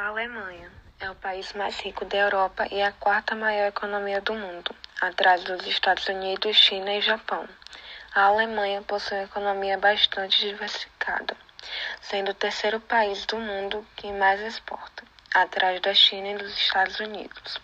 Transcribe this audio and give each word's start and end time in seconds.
A 0.00 0.06
Alemanha 0.06 0.70
é 1.00 1.10
o 1.10 1.14
país 1.16 1.52
mais 1.54 1.80
rico 1.80 2.04
da 2.04 2.16
Europa 2.16 2.68
e 2.70 2.80
a 2.80 2.92
quarta 2.92 3.34
maior 3.34 3.66
economia 3.66 4.20
do 4.20 4.32
mundo, 4.32 4.72
atrás 5.00 5.42
dos 5.42 5.66
Estados 5.66 6.06
Unidos, 6.06 6.56
China 6.56 6.94
e 6.94 7.00
Japão. 7.00 7.48
A 8.14 8.22
Alemanha 8.26 8.80
possui 8.82 9.18
uma 9.18 9.24
economia 9.24 9.76
bastante 9.76 10.38
diversificada, 10.38 11.36
sendo 12.00 12.30
o 12.30 12.34
terceiro 12.34 12.78
país 12.78 13.26
do 13.26 13.38
mundo 13.38 13.84
que 13.96 14.12
mais 14.12 14.40
exporta, 14.40 15.02
atrás 15.34 15.80
da 15.80 15.92
China 15.92 16.28
e 16.28 16.38
dos 16.38 16.56
Estados 16.56 17.00
Unidos. 17.00 17.60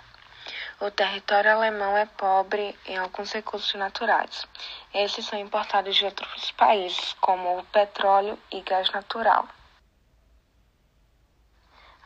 O 0.80 0.90
território 0.90 1.52
alemão 1.52 1.96
é 1.96 2.04
pobre 2.04 2.76
em 2.84 2.96
alguns 2.96 3.30
recursos 3.30 3.74
naturais. 3.74 4.44
Esses 4.92 5.24
são 5.24 5.38
importados 5.38 5.94
de 5.94 6.04
outros 6.04 6.50
países, 6.50 7.12
como 7.20 7.60
o 7.60 7.64
petróleo 7.66 8.36
e 8.50 8.60
gás 8.62 8.90
natural. 8.90 9.48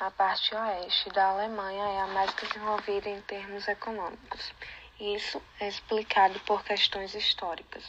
A 0.00 0.12
parte 0.12 0.54
oeste 0.54 1.10
da 1.10 1.30
Alemanha 1.30 1.82
é 1.82 2.00
a 2.02 2.06
mais 2.06 2.32
desenvolvida 2.34 3.08
em 3.08 3.20
termos 3.22 3.66
econômicos. 3.66 4.54
Isso 5.00 5.42
é 5.58 5.66
explicado 5.66 6.38
por 6.46 6.62
questões 6.62 7.16
históricas. 7.16 7.82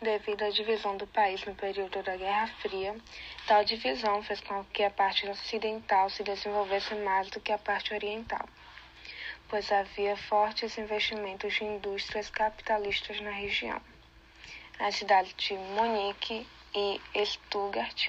Devido 0.00 0.42
à 0.42 0.48
divisão 0.48 0.96
do 0.96 1.06
país 1.06 1.44
no 1.44 1.54
período 1.54 2.02
da 2.02 2.16
Guerra 2.16 2.46
Fria, 2.62 2.96
tal 3.46 3.62
divisão 3.62 4.22
fez 4.22 4.40
com 4.40 4.64
que 4.72 4.82
a 4.82 4.90
parte 4.90 5.28
ocidental 5.28 6.08
se 6.08 6.22
desenvolvesse 6.22 6.94
mais 6.94 7.28
do 7.28 7.40
que 7.40 7.52
a 7.52 7.58
parte 7.58 7.92
oriental, 7.92 8.48
pois 9.46 9.70
havia 9.70 10.16
fortes 10.16 10.78
investimentos 10.78 11.52
de 11.52 11.64
indústrias 11.64 12.30
capitalistas 12.30 13.20
na 13.20 13.32
região. 13.32 13.82
As 14.78 14.94
cidades 14.94 15.34
de 15.36 15.52
Munique 15.58 16.48
e 16.74 17.26
Stuttgart 17.26 18.08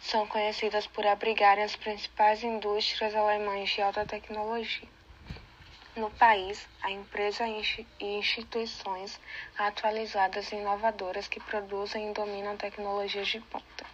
são 0.00 0.26
conhecidas 0.26 0.86
por 0.86 1.06
abrigarem 1.06 1.64
as 1.64 1.76
principais 1.76 2.42
indústrias 2.42 3.14
alemãs 3.14 3.70
de 3.70 3.82
alta 3.82 4.06
tecnologia. 4.06 4.88
No 5.96 6.10
país, 6.10 6.68
há 6.80 6.90
empresas 6.92 7.48
e 7.98 8.04
instituições 8.04 9.20
atualizadas 9.58 10.52
e 10.52 10.54
inovadoras 10.56 11.26
que 11.26 11.40
produzem 11.40 12.10
e 12.10 12.14
dominam 12.14 12.56
tecnologias 12.56 13.26
de 13.26 13.40
ponta, 13.40 13.84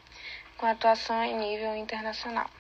com 0.59 0.67
atuação 0.67 1.25
em 1.25 1.35
nível 1.39 1.75
internacional. 1.75 2.51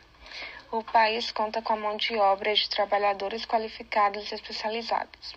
O 0.72 0.82
país 0.82 1.30
conta 1.30 1.60
com 1.60 1.74
a 1.74 1.76
mão 1.76 1.96
de 1.96 2.16
obra 2.16 2.54
de 2.54 2.68
trabalhadores 2.70 3.44
qualificados 3.44 4.32
e 4.32 4.34
especializados. 4.34 5.36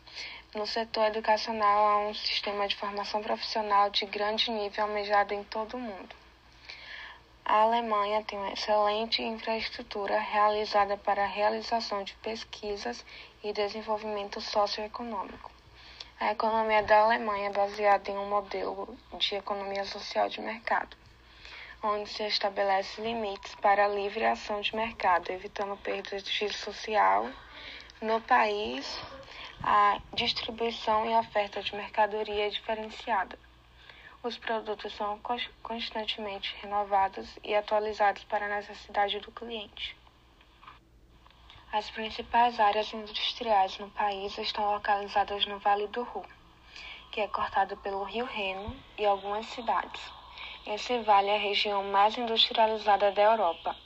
No 0.55 0.65
setor 0.65 1.07
educacional, 1.07 1.85
há 1.85 2.07
um 2.07 2.13
sistema 2.13 2.67
de 2.67 2.75
formação 2.77 3.21
profissional 3.21 3.89
de 3.89 4.05
grande 4.05 4.49
nível 4.49 4.85
almejado 4.85 5.33
em 5.33 5.43
todo 5.43 5.75
o 5.75 5.79
mundo. 5.79 6.26
A 7.49 7.61
Alemanha 7.61 8.21
tem 8.25 8.37
uma 8.37 8.51
excelente 8.51 9.23
infraestrutura 9.23 10.19
realizada 10.19 10.97
para 10.97 11.23
a 11.23 11.27
realização 11.27 12.03
de 12.03 12.13
pesquisas 12.15 13.05
e 13.41 13.53
desenvolvimento 13.53 14.41
socioeconômico. 14.41 15.49
A 16.19 16.33
economia 16.33 16.83
da 16.83 16.99
Alemanha 16.99 17.47
é 17.47 17.53
baseada 17.53 18.11
em 18.11 18.17
um 18.17 18.27
modelo 18.27 18.97
de 19.17 19.35
economia 19.35 19.85
social 19.85 20.27
de 20.27 20.41
mercado, 20.41 20.97
onde 21.81 22.09
se 22.09 22.23
estabelece 22.23 22.99
limites 22.99 23.55
para 23.55 23.85
a 23.85 23.87
livre 23.87 24.25
ação 24.25 24.59
de 24.59 24.75
mercado, 24.75 25.31
evitando 25.31 25.77
perdas 25.77 26.23
de 26.23 26.53
social 26.53 27.29
no 28.01 28.19
país, 28.19 28.99
a 29.63 30.01
distribuição 30.13 31.09
e 31.09 31.15
oferta 31.15 31.63
de 31.63 31.73
mercadoria 31.73 32.51
diferenciada. 32.51 33.39
Os 34.27 34.37
produtos 34.37 34.93
são 34.93 35.21
constantemente 35.63 36.53
renovados 36.61 37.39
e 37.45 37.55
atualizados 37.55 38.25
para 38.25 38.45
a 38.45 38.57
necessidade 38.57 39.21
do 39.21 39.31
cliente. 39.31 39.95
As 41.71 41.89
principais 41.89 42.59
áreas 42.59 42.91
industriais 42.91 43.79
no 43.79 43.89
país 43.91 44.37
estão 44.37 44.73
localizadas 44.73 45.45
no 45.45 45.59
Vale 45.59 45.87
do 45.87 46.03
Ru, 46.03 46.25
que 47.09 47.21
é 47.21 47.27
cortado 47.29 47.77
pelo 47.77 48.03
Rio 48.03 48.25
Reno 48.25 48.75
e 48.97 49.05
algumas 49.05 49.45
cidades. 49.45 50.01
Esse 50.65 50.99
vale 51.03 51.29
é 51.29 51.37
a 51.37 51.39
região 51.39 51.85
mais 51.85 52.17
industrializada 52.17 53.13
da 53.13 53.21
Europa 53.21 53.77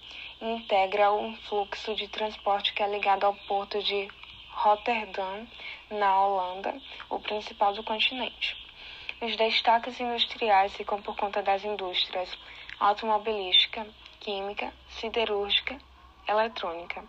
e 0.41 0.53
integra 0.53 1.13
um 1.13 1.37
fluxo 1.37 1.93
de 1.93 2.07
transporte 2.07 2.73
que 2.73 2.81
é 2.81 2.87
ligado 2.87 3.25
ao 3.25 3.35
porto 3.47 3.79
de 3.83 4.09
Rotterdam, 4.49 5.47
na 5.91 6.19
Holanda, 6.19 6.81
o 7.11 7.19
principal 7.19 7.75
do 7.75 7.83
continente. 7.83 8.60
Os 9.23 9.37
destaques 9.37 9.99
industriais 9.99 10.73
ficam 10.75 10.99
por 10.99 11.15
conta 11.15 11.43
das 11.43 11.63
indústrias 11.63 12.35
automobilística, 12.79 13.87
química, 14.19 14.73
siderúrgica, 14.99 15.77
eletrônica. 16.27 17.03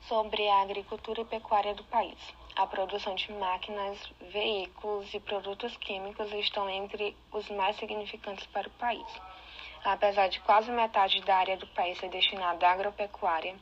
Sobre 0.00 0.48
a 0.48 0.62
agricultura 0.62 1.20
e 1.20 1.24
pecuária 1.24 1.76
do 1.76 1.84
país. 1.84 2.18
A 2.56 2.66
produção 2.66 3.14
de 3.14 3.32
máquinas, 3.34 4.12
veículos 4.32 5.14
e 5.14 5.20
produtos 5.20 5.76
químicos 5.76 6.32
estão 6.32 6.68
entre 6.68 7.16
os 7.30 7.48
mais 7.50 7.76
significantes 7.76 8.44
para 8.46 8.66
o 8.66 8.72
país. 8.72 9.06
Apesar 9.84 10.26
de 10.26 10.40
quase 10.40 10.72
metade 10.72 11.22
da 11.22 11.36
área 11.36 11.56
do 11.56 11.68
país 11.68 11.98
ser 11.98 12.10
destinada 12.10 12.66
à 12.66 12.72
agropecuária, 12.72 13.54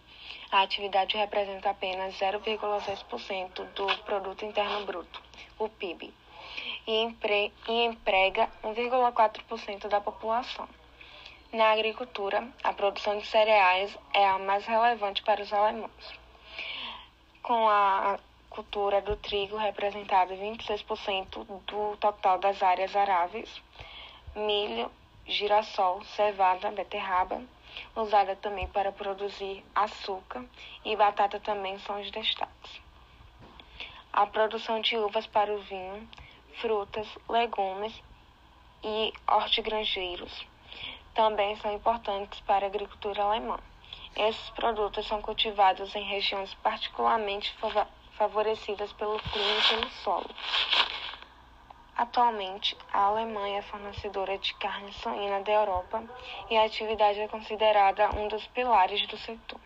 a 0.50 0.62
atividade 0.62 1.14
representa 1.14 1.68
apenas 1.68 2.14
0,6% 2.14 3.66
do 3.74 3.86
produto 4.04 4.46
interno 4.46 4.86
bruto, 4.86 5.22
o 5.58 5.68
PIB 5.68 6.14
e, 6.86 7.02
empre 7.02 7.52
e 7.68 7.84
emprega 7.84 8.48
1,4% 8.62 9.88
da 9.88 10.00
população. 10.00 10.68
Na 11.52 11.72
agricultura, 11.72 12.46
a 12.62 12.72
produção 12.72 13.18
de 13.18 13.26
cereais 13.26 13.96
é 14.12 14.26
a 14.26 14.38
mais 14.38 14.66
relevante 14.66 15.22
para 15.22 15.42
os 15.42 15.52
alemães, 15.52 16.14
com 17.42 17.68
a 17.68 18.18
cultura 18.50 19.00
do 19.00 19.16
trigo 19.16 19.56
representada 19.56 20.34
26% 20.34 21.44
do 21.44 21.96
total 21.98 22.38
das 22.38 22.62
áreas 22.62 22.94
aráveis, 22.96 23.62
milho, 24.34 24.90
girassol, 25.26 26.02
cevada, 26.04 26.70
beterraba, 26.70 27.42
usada 27.94 28.36
também 28.36 28.66
para 28.68 28.92
produzir 28.92 29.64
açúcar 29.74 30.44
e 30.84 30.96
batata 30.96 31.38
também 31.40 31.78
são 31.80 32.00
os 32.00 32.10
destaques. 32.10 32.80
A 34.12 34.26
produção 34.26 34.80
de 34.80 34.96
uvas 34.96 35.26
para 35.26 35.52
o 35.52 35.58
vinho 35.58 36.08
frutas, 36.60 37.06
legumes 37.28 37.94
e 38.82 39.12
hortigranjeiros 39.28 40.46
também 41.14 41.56
são 41.56 41.72
importantes 41.72 42.40
para 42.40 42.66
a 42.66 42.68
agricultura 42.68 43.22
alemã. 43.22 43.58
Esses 44.14 44.50
produtos 44.50 45.06
são 45.06 45.22
cultivados 45.22 45.94
em 45.94 46.02
regiões 46.02 46.54
particularmente 46.56 47.54
favorecidas 48.12 48.92
pelo 48.92 49.18
clima 49.18 49.58
e 49.58 49.68
pelo 49.68 49.90
solo. 49.90 50.30
Atualmente, 51.96 52.76
a 52.92 53.04
Alemanha 53.04 53.60
é 53.60 53.62
fornecedora 53.62 54.36
de 54.36 54.52
carne 54.54 54.92
suína 54.92 55.40
da 55.40 55.52
Europa 55.52 56.04
e 56.50 56.56
a 56.56 56.64
atividade 56.64 57.18
é 57.18 57.28
considerada 57.28 58.10
um 58.10 58.28
dos 58.28 58.46
pilares 58.48 59.06
do 59.06 59.16
setor 59.16 59.60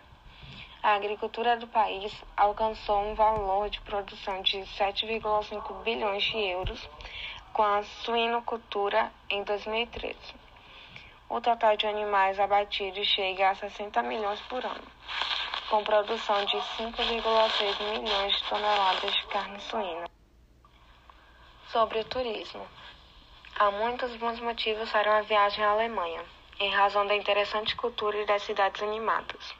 a 0.82 0.94
agricultura 0.94 1.58
do 1.58 1.66
país 1.66 2.10
alcançou 2.34 3.02
um 3.02 3.14
valor 3.14 3.68
de 3.68 3.80
produção 3.82 4.40
de 4.40 4.58
7,5 4.58 5.82
bilhões 5.82 6.22
de 6.22 6.38
euros 6.38 6.88
com 7.52 7.62
a 7.62 7.82
suinocultura 7.82 9.12
em 9.28 9.42
2013. 9.42 10.16
O 11.28 11.38
total 11.40 11.76
de 11.76 11.86
animais 11.86 12.40
abatidos 12.40 13.06
chega 13.06 13.50
a 13.50 13.54
60 13.54 14.02
milhões 14.02 14.40
por 14.42 14.64
ano, 14.64 14.86
com 15.68 15.84
produção 15.84 16.44
de 16.46 16.56
5,6 16.56 18.00
milhões 18.00 18.36
de 18.36 18.44
toneladas 18.44 19.14
de 19.14 19.26
carne 19.26 19.60
suína. 19.60 20.08
Sobre 21.68 22.00
o 22.00 22.04
turismo. 22.04 22.66
Há 23.58 23.70
muitos 23.70 24.16
bons 24.16 24.40
motivos 24.40 24.90
para 24.90 25.10
uma 25.10 25.22
viagem 25.22 25.62
à 25.62 25.72
Alemanha, 25.72 26.24
em 26.58 26.70
razão 26.70 27.06
da 27.06 27.14
interessante 27.14 27.76
cultura 27.76 28.16
e 28.16 28.26
das 28.26 28.42
cidades 28.42 28.82
animadas. 28.82 29.54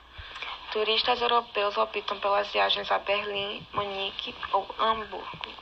Turistas 0.73 1.21
europeus 1.21 1.77
optam 1.77 2.21
pelas 2.21 2.47
viagens 2.53 2.91
a 2.93 2.99
Berlim, 3.01 3.67
Munique 3.73 4.33
ou 4.53 4.65
Hamburgo. 4.79 5.53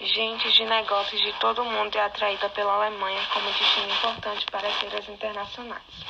Gente 0.00 0.52
de 0.52 0.64
negócios 0.64 1.20
de 1.20 1.32
todo 1.40 1.62
o 1.62 1.64
mundo 1.64 1.96
é 1.96 2.00
atraída 2.00 2.48
pela 2.50 2.74
Alemanha 2.74 3.26
como 3.32 3.50
destino 3.50 3.92
importante 3.92 4.46
para 4.52 4.68
as 4.68 4.74
feiras 4.74 5.08
internacionais. 5.08 6.04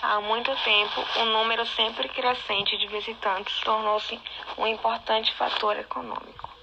Há 0.00 0.20
muito 0.20 0.54
tempo, 0.62 1.04
o 1.16 1.24
número 1.24 1.66
sempre 1.66 2.08
crescente 2.08 2.78
de 2.78 2.86
visitantes 2.86 3.58
tornou-se 3.60 4.20
um 4.56 4.64
importante 4.64 5.34
fator 5.34 5.76
econômico. 5.76 6.58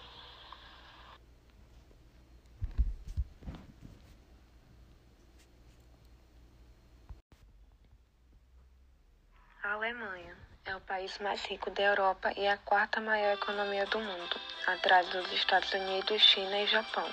A 9.65 9.73
Alemanha 9.85 10.35
é 10.65 10.75
o 10.75 10.79
país 10.81 11.15
mais 11.19 11.45
rico 11.45 11.69
da 11.69 11.83
Europa 11.83 12.33
e 12.35 12.47
a 12.47 12.57
quarta 12.57 12.99
maior 12.99 13.35
economia 13.35 13.85
do 13.85 13.99
mundo, 13.99 14.41
atrás 14.65 15.07
dos 15.09 15.31
Estados 15.31 15.71
Unidos, 15.73 16.23
China 16.23 16.57
e 16.57 16.65
Japão. 16.65 17.07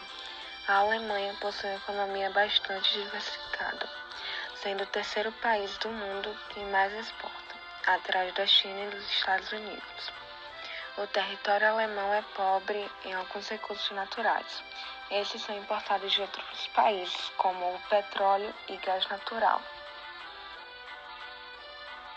A 0.67 0.77
Alemanha 0.77 1.37
possui 1.39 1.69
uma 1.69 1.77
economia 1.77 2.31
bastante 2.31 2.91
diversificada, 2.95 3.87
sendo 4.63 4.85
o 4.85 4.87
terceiro 4.87 5.31
país 5.43 5.77
do 5.77 5.91
mundo 5.91 6.35
que 6.49 6.61
mais 6.61 6.91
exporta, 6.95 7.55
atrás 7.89 8.33
da 8.33 8.47
China 8.47 8.85
e 8.85 8.89
dos 8.89 9.07
Estados 9.07 9.53
Unidos. 9.53 10.13
O 10.97 11.07
território 11.09 11.69
alemão 11.69 12.15
é 12.15 12.23
pobre 12.35 12.91
em 13.05 13.13
alguns 13.13 13.51
recursos 13.51 13.91
naturais. 13.91 14.65
Esses 15.11 15.43
são 15.43 15.55
importados 15.59 16.11
de 16.11 16.23
outros 16.23 16.69
países, 16.69 17.33
como 17.37 17.75
o 17.75 17.81
petróleo 17.91 18.55
e 18.67 18.79
gás 18.79 19.07
natural. 19.11 19.61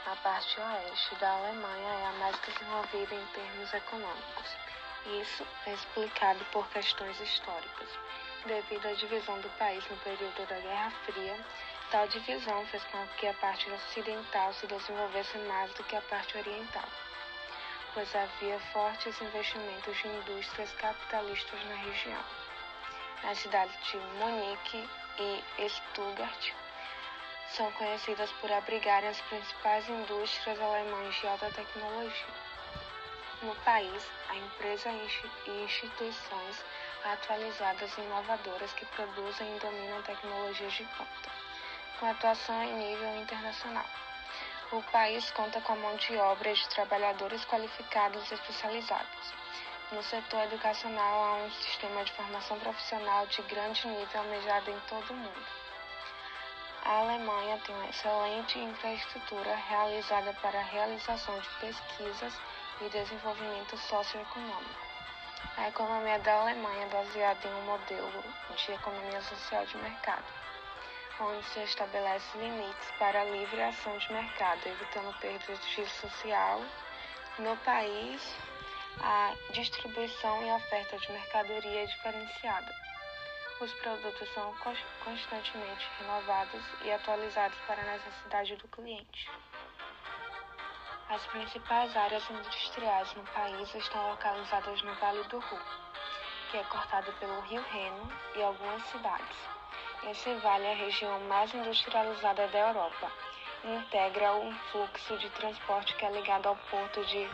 A 0.06 0.16
parte 0.18 0.60
oeste 0.60 1.16
da 1.16 1.32
Alemanha 1.32 1.94
é 1.94 2.06
a 2.06 2.12
mais 2.20 2.38
desenvolvida 2.42 3.16
em 3.16 3.26
termos 3.34 3.74
econômicos. 3.74 4.56
Isso 5.20 5.44
é 5.66 5.74
explicado 5.74 6.46
por 6.52 6.68
questões 6.70 7.20
históricas. 7.20 7.90
Devido 8.46 8.88
à 8.88 8.94
divisão 8.94 9.40
do 9.42 9.50
país 9.58 9.84
no 9.90 9.98
período 9.98 10.46
da 10.48 10.60
Guerra 10.60 10.92
Fria, 11.06 11.40
tal 11.90 12.08
divisão 12.08 12.64
fez 12.68 12.84
com 12.84 13.08
que 13.18 13.26
a 13.26 13.34
parte 13.34 13.68
ocidental 13.72 14.54
se 14.54 14.68
desenvolvesse 14.68 15.40
mais 15.40 15.74
do 15.74 15.84
que 15.86 15.96
a 15.96 16.02
parte 16.04 16.38
oriental, 16.38 16.88
pois 17.96 18.16
havia 18.16 18.60
fortes 18.74 19.20
investimentos 19.20 19.98
de 19.98 20.08
indústrias 20.08 20.72
capitalistas 20.74 21.66
na 21.66 21.76
região. 21.78 22.24
As 23.24 23.40
cidades 23.40 23.76
de 23.88 23.98
Munique 23.98 24.88
e 25.18 25.68
Stuttgart 25.68 26.54
são 27.56 27.72
conhecidas 27.72 28.32
por 28.34 28.52
abrigarem 28.52 29.10
as 29.10 29.22
principais 29.22 29.88
indústrias 29.88 30.60
alemãs 30.60 31.16
de 31.16 31.28
alta 31.28 31.50
tecnologia. 31.52 32.28
No 33.42 33.56
país, 33.58 34.06
há 34.30 34.36
empresas 34.36 34.94
e 35.48 35.52
instituições 35.64 36.66
atualizadas 37.04 37.98
e 37.98 38.02
inovadoras 38.02 38.74
que 38.74 38.86
produzem 38.88 39.56
e 39.56 39.60
dominam 39.60 40.02
tecnologias 40.02 40.74
de 40.74 40.84
ponta, 40.84 41.32
com 42.00 42.06
atuação 42.08 42.62
em 42.64 42.74
nível 42.76 43.16
internacional. 43.16 43.86
O 44.72 44.82
país 44.92 45.32
conta 45.32 45.62
com 45.62 45.74
a 45.74 45.78
mão 45.78 45.96
de 45.96 46.18
obra 46.18 46.54
de 46.54 46.68
trabalhadores 46.70 47.46
qualificados 47.46 48.30
e 48.32 48.34
especializados 48.34 49.34
no 49.92 50.02
setor 50.02 50.42
educacional, 50.46 51.24
há 51.24 51.46
um 51.46 51.52
sistema 51.52 52.04
de 52.04 52.12
formação 52.14 52.60
profissional 52.60 53.28
de 53.28 53.42
grande 53.44 53.88
nível 53.88 54.22
almejado 54.22 54.72
em 54.72 54.80
todo 54.90 55.12
o 55.12 55.16
mundo. 55.16 55.65
A 56.86 57.00
Alemanha 57.00 57.60
tem 57.66 57.74
uma 57.74 57.90
excelente 57.90 58.60
infraestrutura 58.60 59.56
realizada 59.56 60.32
para 60.34 60.60
a 60.60 60.64
realização 60.64 61.36
de 61.40 61.50
pesquisas 61.60 62.34
e 62.80 62.90
desenvolvimento 62.90 63.76
socioeconômico. 63.76 64.86
A 65.58 65.68
economia 65.68 66.20
da 66.20 66.42
Alemanha 66.42 66.86
é 66.86 66.90
baseada 66.90 67.48
em 67.48 67.54
um 67.56 67.62
modelo 67.64 68.24
de 68.56 68.72
economia 68.72 69.20
social 69.24 69.66
de 69.66 69.78
mercado, 69.78 70.26
onde 71.22 71.44
se 71.46 71.64
estabelece 71.64 72.38
limites 72.38 72.92
para 73.00 73.20
a 73.20 73.26
livre 73.26 73.64
ação 73.64 73.98
de 73.98 74.14
mercado, 74.14 74.62
evitando 74.68 75.20
perdas 75.20 75.60
de 75.66 75.88
social 75.88 76.62
no 77.40 77.58
país 77.66 78.22
a 79.02 79.34
distribuição 79.54 80.46
e 80.46 80.52
oferta 80.52 81.00
de 81.00 81.12
mercadoria 81.12 81.88
diferenciada. 81.88 82.95
Os 83.58 83.74
produtos 83.76 84.30
são 84.34 84.54
constantemente 85.02 85.90
renovados 86.00 86.62
e 86.84 86.92
atualizados 86.92 87.58
para 87.66 87.82
a 87.82 87.86
necessidade 87.86 88.56
do 88.58 88.68
cliente. 88.68 89.32
As 91.08 91.26
principais 91.28 91.96
áreas 91.96 92.30
industriais 92.30 93.14
no 93.16 93.24
país 93.24 93.74
estão 93.74 94.10
localizadas 94.10 94.82
no 94.82 94.94
Vale 94.96 95.24
do 95.30 95.40
Ru, 95.40 95.60
que 96.52 96.58
é 96.58 96.64
cortado 96.66 97.14
pelo 97.14 97.40
Rio 97.42 97.62
Reno 97.62 98.12
e 98.36 98.44
algumas 98.44 98.84
cidades. 98.88 99.38
Esse 100.04 100.34
vale 100.36 100.66
é 100.66 100.74
a 100.74 100.76
região 100.76 101.20
mais 101.22 101.54
industrializada 101.54 102.48
da 102.50 102.60
Europa 102.60 103.10
e 103.64 103.74
integra 103.74 104.34
um 104.34 104.54
fluxo 104.72 105.18
de 105.18 105.30
transporte 105.30 105.96
que 105.96 106.06
é 106.06 106.12
ligado 106.12 106.48
ao 106.48 106.58
porto 106.70 107.06
de 107.06 107.26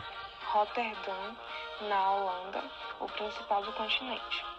Rotterdam, 0.44 1.36
na 1.80 2.12
Holanda, 2.12 2.62
o 3.00 3.08
principal 3.08 3.62
do 3.62 3.72
continente. 3.72 4.51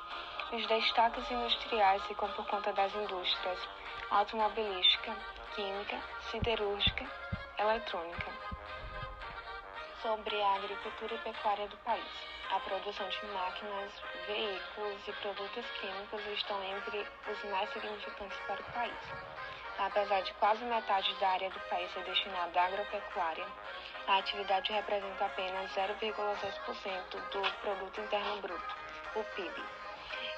Os 0.54 0.68
destaques 0.68 1.32
industriais 1.32 2.06
ficam 2.06 2.30
por 2.34 2.46
conta 2.46 2.72
das 2.74 2.94
indústrias 2.94 3.58
automobilística, 4.12 5.12
química, 5.56 6.00
siderúrgica, 6.30 7.08
eletrônica. 7.58 8.32
Sobre 10.04 10.40
a 10.40 10.54
agricultura 10.54 11.16
e 11.16 11.18
pecuária 11.18 11.68
do 11.68 11.78
país. 11.78 12.06
A 12.52 12.60
produção 12.60 13.10
de 13.10 13.26
máquinas, 13.34 13.92
veículos 14.28 15.08
e 15.08 15.14
produtos 15.14 15.66
químicos 15.82 16.24
estão 16.28 16.64
entre 16.64 17.04
os 17.32 17.44
mais 17.46 17.74
significantes 17.74 18.38
para 18.46 18.62
o 18.62 18.74
país. 18.76 19.02
Apesar 19.80 20.22
de 20.22 20.34
quase 20.36 20.64
metade 20.66 21.16
da 21.16 21.30
área 21.30 21.50
do 21.50 21.60
país 21.62 21.92
ser 21.94 22.04
destinada 22.04 22.62
à 22.62 22.66
agropecuária, 22.68 23.48
a 24.06 24.18
atividade 24.18 24.72
representa 24.72 25.26
apenas 25.26 25.72
0,6% 25.72 27.10
do 27.32 27.42
produto 27.64 28.02
interno 28.02 28.40
bruto, 28.40 28.76
o 29.16 29.24
PIB, 29.36 29.83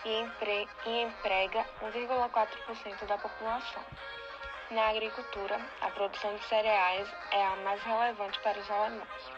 e, 0.06 0.22
empre 0.22 0.70
e 0.86 1.02
emprega 1.02 1.66
1,4% 1.82 3.06
da 3.06 3.18
população. 3.18 3.84
Na 4.72 4.90
agricultura, 4.90 5.60
a 5.82 5.90
produção 5.92 6.36
de 6.36 6.44
cereais 6.46 7.08
é 7.32 7.46
a 7.46 7.56
mais 7.58 7.82
relevante 7.84 8.40
para 8.40 8.60
os 8.60 8.72
alemães, 8.72 9.32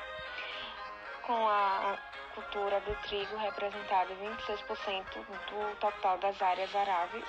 com 1.23 1.47
a 1.47 1.97
cultura 2.35 2.79
do 2.81 2.95
trigo 3.07 3.35
representando 3.37 4.15
26% 4.21 5.03
do 5.15 5.75
total 5.79 6.17
das 6.19 6.41
áreas 6.41 6.73
aráveis, 6.75 7.25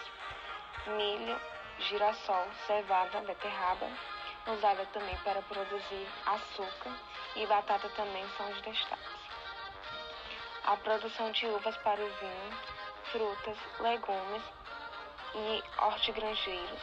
milho, 0.87 1.41
girassol, 1.79 2.47
cevada, 2.67 3.21
beterraba, 3.21 3.89
usada 4.47 4.87
também 4.93 5.17
para 5.19 5.43
produzir 5.43 6.09
açúcar 6.27 6.93
e 7.37 7.47
batata 7.47 7.89
também 7.91 8.25
são 8.37 8.51
os 8.51 8.61
destaques. 8.63 9.19
A 10.65 10.77
produção 10.77 11.31
de 11.33 11.47
uvas 11.47 11.77
para 11.79 12.01
o 12.01 12.09
vinho, 12.09 12.59
frutas, 13.13 13.59
legumes 13.81 14.43
e 15.35 15.63
hortigranjeiros 15.79 16.81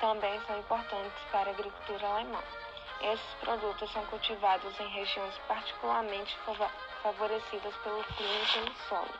também 0.00 0.40
são 0.46 0.58
importantes 0.58 1.22
para 1.30 1.50
a 1.50 1.52
agricultura 1.52 2.06
alemã. 2.06 2.42
Esses 3.00 3.34
produtos 3.40 3.90
são 3.92 4.04
cultivados 4.06 4.78
em 4.80 4.88
regiões 4.88 5.34
particularmente 5.46 6.36
favorecidas 7.02 7.74
pelo 7.84 8.02
clima 8.04 8.34
e 8.34 8.52
pelo 8.52 8.74
solo. 8.88 9.14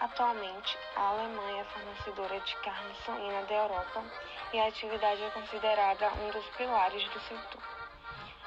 Atualmente, 0.00 0.78
a 0.96 1.08
Alemanha 1.08 1.60
é 1.60 1.64
fornecedora 1.64 2.40
de 2.40 2.56
carne 2.56 2.94
suína 3.04 3.42
da 3.42 3.54
Europa 3.54 4.02
e 4.54 4.58
a 4.58 4.68
atividade 4.68 5.22
é 5.22 5.30
considerada 5.30 6.10
um 6.14 6.30
dos 6.30 6.46
pilares 6.56 7.04
do 7.10 7.20
setor. 7.20 7.79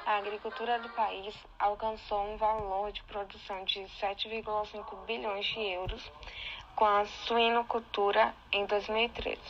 A 0.06 0.16
agricultura 0.18 0.78
do 0.80 0.90
país 0.90 1.34
alcançou 1.58 2.20
um 2.26 2.36
valor 2.36 2.92
de 2.92 3.02
produção 3.04 3.64
de 3.64 3.80
7,5 4.02 5.06
bilhões 5.06 5.46
de 5.46 5.60
euros 5.60 6.12
com 6.76 6.84
a 6.84 7.06
suinocultura 7.06 8.34
em 8.52 8.66
2013. 8.66 9.40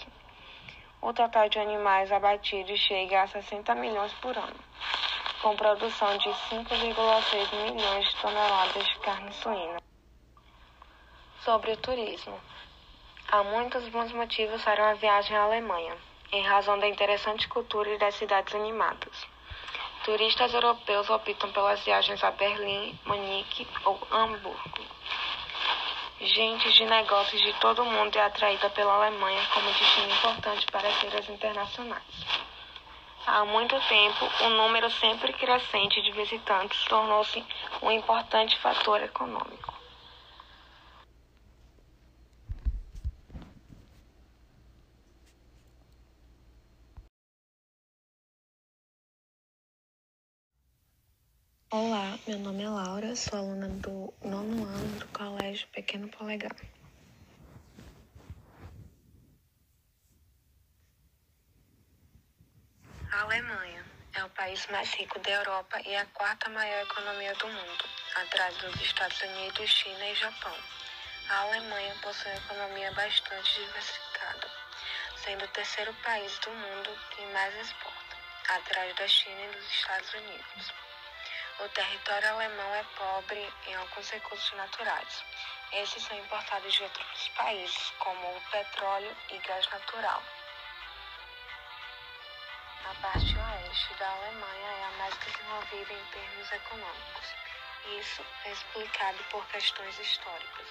O 1.02 1.12
total 1.12 1.48
de 1.48 1.58
animais 1.58 2.12
abatidos 2.12 2.78
chega 2.78 3.22
a 3.22 3.26
60 3.26 3.74
milhões 3.74 4.12
por 4.14 4.38
ano, 4.38 4.60
com 5.42 5.56
produção 5.56 6.16
de 6.18 6.28
5,6 6.28 7.72
milhões 7.72 8.08
de 8.08 8.16
toneladas 8.20 8.86
de 8.86 8.98
carne 9.00 9.32
suína 9.32 9.78
sobre 11.40 11.72
o 11.72 11.76
turismo. 11.78 12.40
Há 13.26 13.42
muitos 13.42 13.88
bons 13.88 14.12
motivos 14.12 14.62
para 14.62 14.84
uma 14.84 14.94
viagem 14.94 15.36
à 15.36 15.42
Alemanha, 15.42 15.96
em 16.30 16.42
razão 16.42 16.78
da 16.78 16.86
interessante 16.86 17.48
cultura 17.48 17.92
e 17.92 17.98
das 17.98 18.14
cidades 18.14 18.54
animadas. 18.54 19.33
Turistas 20.04 20.52
europeus 20.52 21.08
optam 21.08 21.50
pelas 21.50 21.82
viagens 21.82 22.22
a 22.22 22.30
Berlim, 22.30 22.98
Munique 23.06 23.66
ou 23.86 23.98
Hamburgo. 24.10 24.86
Gente 26.20 26.70
de 26.72 26.84
negócios 26.84 27.40
de 27.40 27.54
todo 27.54 27.82
o 27.82 27.86
mundo 27.86 28.14
é 28.16 28.20
atraída 28.20 28.68
pela 28.68 28.96
Alemanha 28.96 29.42
como 29.54 29.72
destino 29.72 30.12
importante 30.12 30.66
para 30.70 30.90
feiras 31.00 31.26
internacionais. 31.30 32.26
Há 33.26 33.46
muito 33.46 33.80
tempo, 33.88 34.30
o 34.42 34.48
número 34.50 34.90
sempre 34.90 35.32
crescente 35.32 36.02
de 36.02 36.12
visitantes 36.12 36.84
tornou-se 36.84 37.42
um 37.80 37.90
importante 37.90 38.58
fator 38.58 39.02
econômico. 39.02 39.83
Olá, 51.76 52.16
meu 52.24 52.38
nome 52.38 52.62
é 52.62 52.68
Laura, 52.68 53.16
sou 53.16 53.36
aluna 53.36 53.66
do 53.66 54.14
nono 54.22 54.62
ano 54.62 54.98
do 55.00 55.08
Colégio 55.08 55.66
Pequeno 55.72 56.06
Polegar. 56.06 56.54
A 63.10 63.22
Alemanha 63.22 63.84
é 64.12 64.22
o 64.22 64.30
país 64.30 64.64
mais 64.70 64.88
rico 64.94 65.18
da 65.18 65.30
Europa 65.32 65.80
e 65.84 65.96
a 65.96 66.06
quarta 66.14 66.48
maior 66.50 66.80
economia 66.84 67.34
do 67.34 67.48
mundo, 67.48 67.84
atrás 68.22 68.56
dos 68.58 68.80
Estados 68.80 69.20
Unidos, 69.22 69.68
China 69.68 70.06
e 70.06 70.14
Japão. 70.14 70.56
A 71.28 71.40
Alemanha 71.40 71.92
possui 72.04 72.30
uma 72.30 72.38
economia 72.38 72.92
bastante 72.92 73.52
diversificada, 73.52 74.48
sendo 75.24 75.44
o 75.44 75.48
terceiro 75.48 75.92
país 76.04 76.38
do 76.38 76.50
mundo 76.50 76.96
que 77.10 77.26
mais 77.32 77.52
exporta. 77.56 78.16
atrás 78.48 78.94
da 78.94 79.08
China 79.08 79.40
e 79.40 79.56
dos 79.56 79.66
Estados 79.66 80.14
Unidos. 80.14 80.83
O 81.60 81.68
território 81.68 82.30
alemão 82.30 82.74
é 82.74 82.82
pobre 82.98 83.52
em 83.68 83.74
alguns 83.76 84.10
recursos 84.10 84.52
naturais. 84.56 85.24
Esses 85.72 86.02
são 86.02 86.18
importados 86.18 86.74
de 86.74 86.82
outros 86.82 87.28
países, 87.28 87.92
como 88.00 88.36
o 88.36 88.40
petróleo 88.50 89.16
e 89.30 89.38
gás 89.38 89.64
natural. 89.68 90.20
A 92.90 92.94
parte 93.00 93.38
oeste 93.38 93.94
da 93.94 94.10
Alemanha 94.10 94.68
é 94.68 94.84
a 94.84 94.90
mais 94.98 95.16
desenvolvida 95.18 95.92
em 95.92 96.04
termos 96.06 96.52
econômicos. 96.52 97.34
Isso 98.00 98.26
é 98.46 98.50
explicado 98.50 99.18
por 99.30 99.46
questões 99.46 99.96
históricas. 100.00 100.66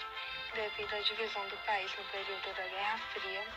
Devido 0.53 0.95
à 0.95 0.99
divisão 0.99 1.47
do 1.47 1.57
país 1.65 1.97
no 1.97 2.03
período 2.05 2.53
da 2.55 2.67
Guerra 2.67 2.97
Fria, 3.13 3.47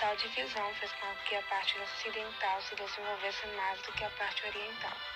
tal 0.00 0.14
divisão 0.16 0.74
fez 0.74 0.92
com 0.92 1.16
que 1.24 1.34
a 1.34 1.42
parte 1.44 1.78
ocidental 1.78 2.60
se 2.60 2.74
desenvolvesse 2.74 3.46
mais 3.56 3.80
do 3.82 3.92
que 3.92 4.04
a 4.04 4.10
parte 4.10 4.46
oriental 4.46 5.13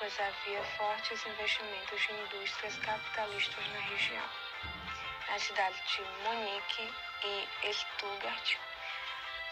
pois 0.00 0.18
havia 0.18 0.64
fortes 0.78 1.26
investimentos 1.26 2.00
de 2.00 2.12
indústrias 2.12 2.74
capitalistas 2.78 3.68
na 3.68 3.80
região. 3.80 4.30
As 5.28 5.42
cidades 5.42 5.78
de 5.90 6.02
Munique 6.24 6.90
e 7.22 7.72
Stuttgart 7.72 8.56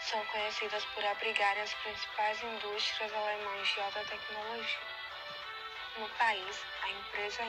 são 0.01 0.25
conhecidas 0.25 0.83
por 0.85 1.05
abrigarem 1.05 1.61
as 1.61 1.73
principais 1.75 2.41
indústrias 2.41 3.13
alemãs 3.13 3.67
de 3.67 3.79
alta 3.79 4.03
tecnologia. 4.05 4.79
No 5.97 6.09
país, 6.09 6.65
há 6.81 6.89
empresas 6.89 7.47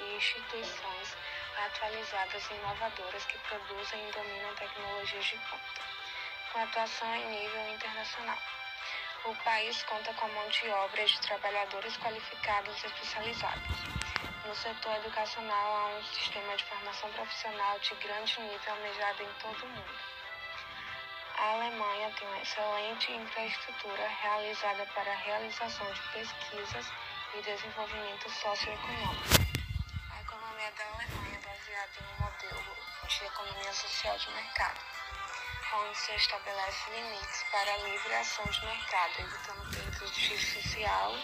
e 0.00 0.16
instituições 0.16 1.16
atualizadas 1.66 2.50
e 2.50 2.54
inovadoras 2.54 3.24
que 3.26 3.38
produzem 3.40 4.08
e 4.08 4.12
dominam 4.12 4.54
tecnologias 4.54 5.24
de 5.26 5.36
ponta, 5.36 5.82
com 6.52 6.60
atuação 6.60 7.14
em 7.14 7.26
nível 7.28 7.68
internacional. 7.68 8.57
O 9.28 9.36
país 9.44 9.82
conta 9.82 10.14
com 10.14 10.26
mão 10.28 10.48
de 10.48 10.70
obra 10.70 11.04
de 11.04 11.20
trabalhadores 11.20 11.94
qualificados 11.98 12.82
e 12.82 12.86
especializados. 12.86 13.76
No 14.46 14.54
setor 14.54 14.96
educacional, 14.96 15.76
há 15.76 15.98
um 15.98 16.02
sistema 16.02 16.56
de 16.56 16.64
formação 16.64 17.12
profissional 17.12 17.78
de 17.78 17.94
grande 17.96 18.40
nível 18.40 18.72
almejado 18.72 19.22
em 19.22 19.32
todo 19.34 19.66
o 19.66 19.68
mundo. 19.68 19.94
A 21.36 21.50
Alemanha 21.50 22.10
tem 22.18 22.26
uma 22.26 22.40
excelente 22.40 23.12
infraestrutura 23.12 24.08
realizada 24.08 24.86
para 24.94 25.12
a 25.12 25.16
realização 25.16 25.92
de 25.92 26.00
pesquisas 26.08 26.86
e 27.34 27.42
desenvolvimento 27.42 28.30
socioeconômico. 28.30 29.24
A 30.10 30.22
economia 30.22 30.72
da 30.72 30.84
Alemanha 30.84 31.36
é 31.36 31.46
baseada 31.46 31.92
em 32.00 32.14
um 32.14 32.24
modelo 32.24 32.76
de 33.06 33.24
economia 33.26 33.72
social 33.74 34.16
de 34.16 34.30
mercado 34.30 34.80
se 35.94 36.14
estabelece 36.14 36.90
limites 36.90 37.44
para 37.52 37.72
a 37.72 37.76
livre 37.78 38.14
ação 38.14 38.44
de 38.46 38.64
mercado, 38.64 39.12
evitando 39.18 39.70
prejuízo 39.70 40.62
social 40.62 41.14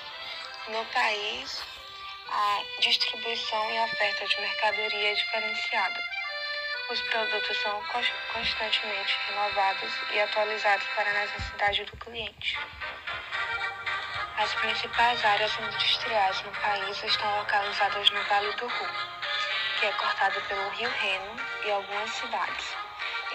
no 0.69 0.85
país, 0.87 1.63
a 2.29 2.63
distribuição 2.81 3.71
e 3.71 3.81
oferta 3.81 4.27
de 4.27 4.41
mercadoria 4.41 5.13
é 5.13 5.15
diferenciada. 5.15 5.99
Os 6.91 7.01
produtos 7.03 7.57
são 7.63 7.83
constantemente 8.33 9.17
renovados 9.29 9.93
e 10.13 10.21
atualizados 10.21 10.87
para 10.89 11.09
a 11.09 11.27
necessidade 11.27 11.85
do 11.85 11.97
cliente. 11.97 12.59
As 14.37 14.53
principais 14.55 15.25
áreas 15.25 15.59
industriais 15.59 16.43
no 16.43 16.53
país 16.53 17.03
estão 17.03 17.39
localizadas 17.39 18.11
no 18.11 18.23
Vale 18.25 18.53
do 18.57 18.67
Ru, 18.67 18.89
que 19.81 19.87
é 19.87 19.93
cortado 19.93 20.41
pelo 20.43 20.69
Rio 20.71 20.91
Reno 20.91 21.37
e 21.65 21.71
algumas 21.71 22.11
cidades. 22.11 22.84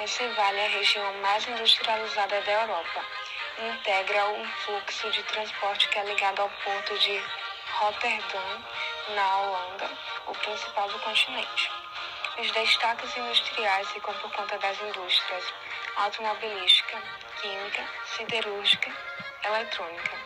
Esse 0.01 0.25
vale 0.29 0.57
é 0.57 0.65
a 0.65 0.69
região 0.69 1.13
mais 1.15 1.45
industrializada 1.45 2.39
da 2.39 2.51
Europa 2.51 3.05
e 3.57 3.67
integra 3.67 4.29
um 4.29 4.45
fluxo 4.45 5.11
de 5.11 5.21
transporte 5.23 5.89
que 5.89 5.99
é 5.99 6.05
ligado 6.05 6.39
ao 6.39 6.49
porto 6.49 6.97
de 6.99 7.21
Rotterdam, 7.73 8.63
na 9.09 9.37
Holanda, 9.39 9.89
o 10.27 10.31
principal 10.35 10.87
do 10.87 10.99
continente. 10.99 11.69
Os 12.37 12.49
destaques 12.51 13.17
industriais 13.17 13.91
ficam 13.91 14.13
por 14.15 14.31
conta 14.31 14.57
das 14.59 14.81
indústrias 14.81 15.53
automobilística, 15.97 16.97
química, 17.41 17.85
siderúrgica, 18.15 18.95
eletrônica. 19.43 20.17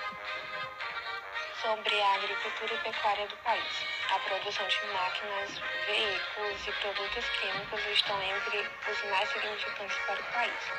Sobre 1.63 2.00
a 2.00 2.13
agricultura 2.13 2.74
e 2.75 2.77
pecuária 2.77 3.27
do 3.27 3.38
país. 3.38 3.93
A 4.13 4.20
produção 4.20 4.67
de 4.67 4.86
máquinas, 4.93 5.60
veículos 5.88 6.67
e 6.67 6.72
produtos 6.74 7.25
químicos 7.29 7.84
estão 7.88 8.22
entre 8.22 8.60
os 8.88 9.03
mais 9.10 9.27
significantes 9.27 9.98
para 10.05 10.22
o 10.22 10.24
país. 10.25 10.72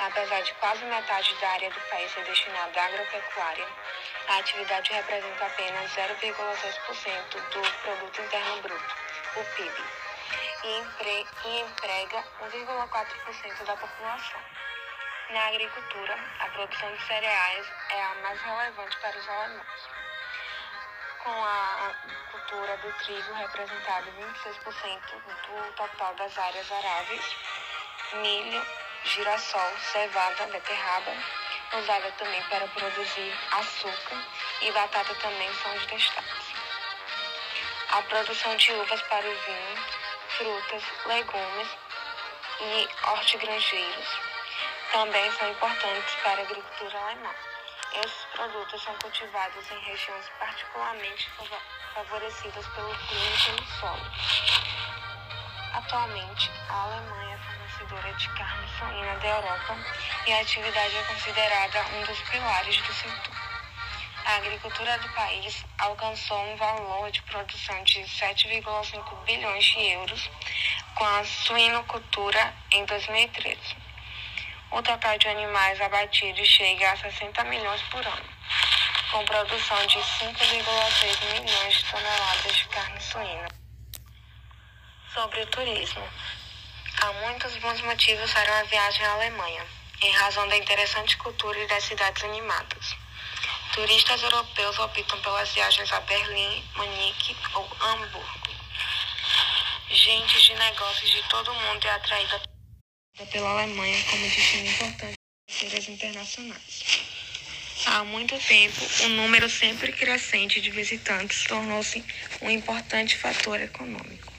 Apesar 0.00 0.42
de 0.42 0.52
quase 0.54 0.84
metade 0.86 1.36
da 1.36 1.50
área 1.50 1.70
do 1.70 1.80
país 1.82 2.10
ser 2.10 2.24
destinada 2.24 2.80
à 2.80 2.86
agropecuária, 2.86 3.68
a 4.26 4.38
atividade 4.38 4.92
representa 4.92 5.46
apenas 5.46 5.88
0,6% 5.92 7.50
do 7.52 7.62
Produto 7.82 8.22
Interno 8.22 8.62
Bruto, 8.62 8.96
o 9.36 9.44
PIB, 9.54 9.84
e, 10.64 10.78
empre 10.80 11.26
e 11.44 11.60
emprega 11.60 12.24
1,4% 12.42 13.64
da 13.66 13.76
população. 13.76 14.40
Na 15.30 15.46
agricultura, 15.46 16.18
a 16.40 16.48
produção 16.48 16.92
de 16.92 17.06
cereais 17.06 17.66
é 17.90 18.02
a 18.02 18.14
mais 18.16 18.40
relevante 18.42 18.98
para 18.98 19.16
os 19.16 19.28
alemães 19.28 20.03
com 21.24 21.30
a 21.30 21.94
cultura 22.30 22.76
do 22.76 22.92
trigo 23.02 23.32
representado 23.32 24.12
26% 24.12 25.00
do 25.24 25.72
total 25.72 26.14
das 26.16 26.36
áreas 26.36 26.70
aráveis, 26.70 27.36
milho, 28.12 28.66
girassol, 29.04 29.72
cevada, 29.90 30.46
beterraba, 30.48 31.12
usada 31.78 32.12
também 32.18 32.42
para 32.42 32.68
produzir 32.68 33.34
açúcar 33.52 34.22
e 34.60 34.70
batata 34.72 35.14
também 35.14 35.52
são 35.54 35.74
os 35.74 35.86
destaques. 35.86 36.54
A 37.92 38.02
produção 38.02 38.54
de 38.56 38.72
uvas 38.72 39.00
para 39.02 39.26
o 39.26 39.34
vinho, 39.34 39.76
frutas, 40.36 40.82
legumes 41.06 41.68
e 42.60 42.88
hortigranjeiros 43.08 44.08
também 44.92 45.32
são 45.32 45.50
importantes 45.50 46.14
para 46.22 46.40
a 46.40 46.44
agricultura 46.44 46.98
alemã. 46.98 47.53
Esses 47.94 48.24
produtos 48.32 48.82
são 48.82 48.92
cultivados 48.96 49.70
em 49.70 49.78
regiões 49.78 50.28
particularmente 50.40 51.30
favorecidas 51.94 52.66
pelo 52.66 52.92
clima 52.92 53.24
e 53.24 53.44
pelo 53.44 53.66
solo. 53.78 54.10
Atualmente, 55.74 56.50
a 56.68 56.74
Alemanha 56.74 57.36
é 57.36 57.38
fornecedora 57.38 58.12
de 58.14 58.28
carne 58.30 58.68
suína 58.76 59.16
da 59.20 59.28
Europa 59.28 59.76
e 60.26 60.32
a 60.32 60.40
atividade 60.40 60.96
é 60.96 61.02
considerada 61.04 61.86
um 61.94 62.02
dos 62.02 62.20
pilares 62.22 62.76
do 62.78 62.92
setor. 62.92 63.34
A 64.24 64.36
agricultura 64.38 64.98
do 64.98 65.08
país 65.10 65.64
alcançou 65.78 66.42
um 66.46 66.56
valor 66.56 67.12
de 67.12 67.22
produção 67.22 67.80
de 67.84 68.00
7,5 68.00 69.24
bilhões 69.24 69.64
de 69.64 69.92
euros 69.92 70.30
com 70.96 71.04
a 71.04 71.24
suinocultura 71.24 72.54
em 72.72 72.84
2013 72.86 73.83
o 74.74 74.82
total 74.82 75.16
de 75.18 75.28
animais 75.28 75.80
abatidos 75.80 76.48
chega 76.48 76.90
a 76.90 76.96
60 76.96 77.44
milhões 77.44 77.80
por 77.82 78.04
ano, 78.04 78.28
com 79.12 79.24
produção 79.24 79.86
de 79.86 79.98
5,6 79.98 81.40
milhões 81.40 81.74
de 81.74 81.84
toneladas 81.84 82.56
de 82.56 82.64
carne 82.68 83.00
suína. 83.00 83.48
Sobre 85.12 85.42
o 85.42 85.46
turismo. 85.46 86.02
Há 87.00 87.12
muitos 87.12 87.54
bons 87.58 87.80
motivos 87.82 88.32
para 88.32 88.50
uma 88.50 88.64
viagem 88.64 89.06
à 89.06 89.12
Alemanha, 89.12 89.64
em 90.02 90.10
razão 90.10 90.48
da 90.48 90.56
interessante 90.56 91.16
cultura 91.18 91.56
e 91.56 91.68
das 91.68 91.84
cidades 91.84 92.24
animadas. 92.24 92.96
Turistas 93.74 94.22
europeus 94.24 94.76
optam 94.80 95.20
pelas 95.20 95.52
viagens 95.52 95.92
a 95.92 96.00
Berlim, 96.00 96.68
Munique 96.74 97.36
ou 97.54 97.70
Hamburgo. 97.80 98.54
Gente 99.88 100.42
de 100.42 100.54
negócios 100.54 101.10
de 101.10 101.22
todo 101.28 101.52
o 101.52 101.54
mundo 101.54 101.86
é 101.86 101.90
atraída 101.90 102.53
pela 103.30 103.50
Alemanha 103.50 103.96
como 104.10 104.22
destino 104.22 104.68
importante 104.68 105.18
de 105.46 105.54
feiras 105.54 105.88
internacionais. 105.88 106.84
Há 107.86 108.02
muito 108.04 108.36
tempo, 108.38 108.80
o 109.04 109.08
número 109.10 109.48
sempre 109.48 109.92
crescente 109.92 110.60
de 110.60 110.70
visitantes 110.70 111.44
tornou-se 111.44 112.02
um 112.42 112.50
importante 112.50 113.16
fator 113.16 113.60
econômico. 113.60 114.32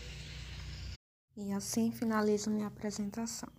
E 1.37 1.53
assim 1.53 1.91
finalizo 1.91 2.49
minha 2.49 2.67
apresentação. 2.67 3.49